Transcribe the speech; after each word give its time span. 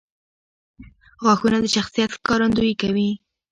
•غاښونه 1.23 1.57
د 1.61 1.65
شخصیت 1.75 2.09
ښکارندویي 2.17 2.73
کوي. 2.81 3.09